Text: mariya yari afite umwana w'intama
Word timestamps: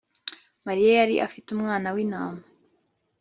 mariya 0.65 0.91
yari 0.99 1.15
afite 1.27 1.47
umwana 1.51 1.87
w'intama 1.95 2.43